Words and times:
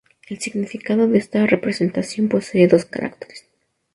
El 0.29 0.39
significado 0.39 1.07
de 1.07 1.19
esta 1.19 1.45
representación 1.45 2.27
posee 2.27 2.67
dos 2.67 2.85
caracteres. 2.85 3.45